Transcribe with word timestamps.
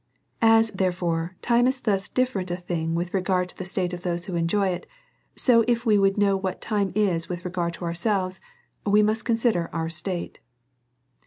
As, 0.41 0.71
therefore, 0.71 1.35
time 1.43 1.67
is 1.67 1.79
thus 1.81 2.09
different 2.09 2.49
a 2.49 2.55
thing 2.57 2.95
with 2.95 3.13
re 3.13 3.21
gard 3.21 3.49
to 3.49 3.57
the 3.59 3.65
state 3.65 3.93
of 3.93 4.01
those 4.01 4.25
who 4.25 4.35
enjoy 4.35 4.69
it, 4.69 4.87
so 5.35 5.63
if 5.67 5.85
we 5.85 5.99
would 5.99 6.17
know 6.17 6.35
what 6.35 6.59
time 6.59 6.91
is 6.95 7.29
with 7.29 7.45
regard 7.45 7.75
to 7.75 7.85
ourselves, 7.85 8.41
we 8.83 9.03
must 9.03 9.25
consider 9.25 9.69
our 9.71 9.89
state. 9.89 10.39